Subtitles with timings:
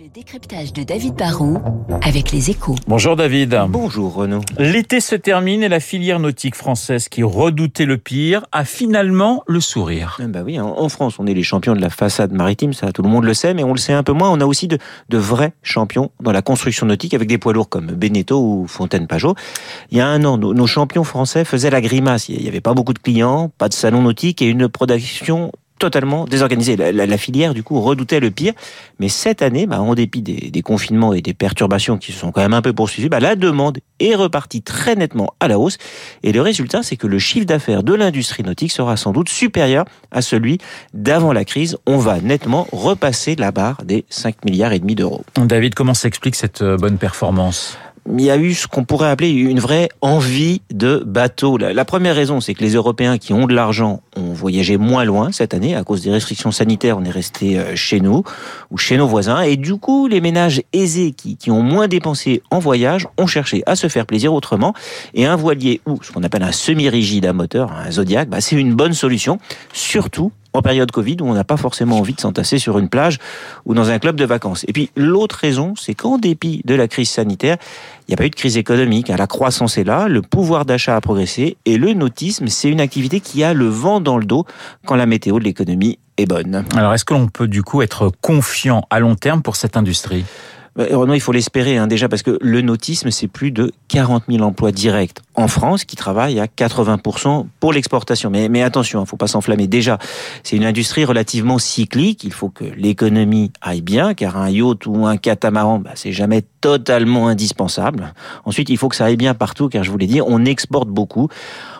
[0.00, 1.58] Le décryptage de David Barrault
[2.02, 2.76] avec les échos.
[2.86, 3.58] Bonjour David.
[3.68, 4.40] Bonjour Renaud.
[4.58, 9.60] L'été se termine et la filière nautique française qui redoutait le pire a finalement le
[9.60, 10.18] sourire.
[10.28, 13.08] Bah oui, en France, on est les champions de la façade maritime, ça tout le
[13.10, 14.30] monde le sait, mais on le sait un peu moins.
[14.30, 14.78] On a aussi de,
[15.08, 19.34] de vrais champions dans la construction nautique avec des poids lourds comme Beneteau ou Fontaine-Pajot.
[19.90, 22.28] Il y a un an, nos, nos champions français faisaient la grimace.
[22.28, 25.52] Il n'y avait pas beaucoup de clients, pas de salon nautique et une production
[25.82, 26.76] totalement désorganisée.
[26.76, 28.52] La, la, filière, du coup, redoutait le pire.
[29.00, 32.30] Mais cette année, bah, en dépit des, des, confinements et des perturbations qui se sont
[32.30, 35.78] quand même un peu poursuivies, bah, la demande est repartie très nettement à la hausse.
[36.22, 39.84] Et le résultat, c'est que le chiffre d'affaires de l'industrie nautique sera sans doute supérieur
[40.12, 40.58] à celui
[40.94, 41.76] d'avant la crise.
[41.86, 45.24] On va nettement repasser la barre des 5 milliards et demi d'euros.
[45.36, 47.76] David, comment s'explique cette euh, bonne performance?
[48.18, 51.56] Il y a eu ce qu'on pourrait appeler une vraie envie de bateau.
[51.56, 55.32] La, première raison, c'est que les Européens qui ont de l'argent ont voyagé moins loin
[55.32, 56.98] cette année à cause des restrictions sanitaires.
[56.98, 58.22] On est resté euh, chez nous
[58.70, 59.40] ou chez nos voisins.
[59.40, 63.76] Et du coup, les ménages aisés qui, ont moins dépensé en voyage ont cherché à
[63.76, 64.74] se faire plaisir autrement.
[65.14, 68.56] Et un voilier ou ce qu'on appelle un semi-rigide à moteur, un Zodiac, bah, c'est
[68.56, 69.38] une bonne solution,
[69.72, 73.18] surtout en période Covid où on n'a pas forcément envie de s'entasser sur une plage
[73.64, 74.64] ou dans un club de vacances.
[74.68, 77.56] Et puis l'autre raison, c'est qu'en dépit de la crise sanitaire,
[78.06, 79.08] il n'y a pas eu de crise économique.
[79.08, 83.20] La croissance est là, le pouvoir d'achat a progressé et le nautisme, c'est une activité
[83.20, 84.44] qui a le vent dans le dos
[84.86, 86.64] quand la météo de l'économie est bonne.
[86.76, 90.24] Alors est-ce que l'on peut du coup être confiant à long terme pour cette industrie?
[90.76, 94.42] Renaud, il faut l'espérer hein, déjà parce que le nautisme, c'est plus de 40 000
[94.42, 98.30] emplois directs en France qui travaillent à 80% pour l'exportation.
[98.30, 99.66] Mais, attention, il ne faut pas s'enflammer.
[99.66, 99.98] Déjà,
[100.42, 102.24] c'est une industrie relativement cyclique.
[102.24, 106.42] Il faut que l'économie aille bien, car un yacht ou un catamaran, bah, c'est jamais
[106.62, 108.14] totalement indispensable.
[108.44, 110.88] Ensuite, il faut que ça aille bien partout, car je vous l'ai dit, on exporte
[110.88, 111.28] beaucoup.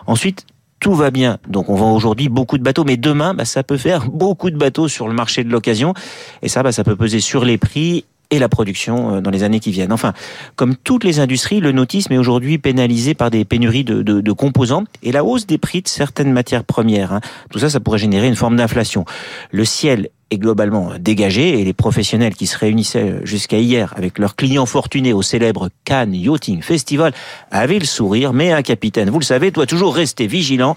[0.05, 0.45] Ensuite,
[0.79, 1.37] tout va bien.
[1.47, 4.57] Donc on vend aujourd'hui beaucoup de bateaux, mais demain, bah, ça peut faire beaucoup de
[4.57, 5.93] bateaux sur le marché de l'occasion.
[6.41, 9.59] Et ça, bah, ça peut peser sur les prix et la production dans les années
[9.59, 9.93] qui viennent.
[9.93, 10.13] Enfin,
[10.55, 14.31] comme toutes les industries, le nautisme est aujourd'hui pénalisé par des pénuries de, de, de,
[14.31, 17.13] composants et la hausse des prix de certaines matières premières.
[17.13, 17.21] Hein.
[17.51, 19.05] Tout ça, ça pourrait générer une forme d'inflation.
[19.51, 24.35] Le ciel est globalement dégagé et les professionnels qui se réunissaient jusqu'à hier avec leurs
[24.35, 27.13] clients fortunés au célèbre Cannes Yachting Festival
[27.51, 30.75] avaient le sourire, mais un capitaine, vous le savez, doit toujours rester vigilant.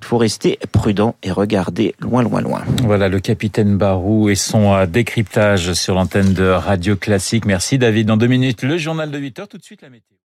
[0.00, 2.62] Il faut rester prudent et regarder loin, loin, loin.
[2.82, 7.44] Voilà le capitaine Barou et son décryptage sur l'antenne de Radio Classique.
[7.44, 8.06] Merci David.
[8.06, 10.12] Dans deux minutes, le journal de 8 heures, tout de suite la météo.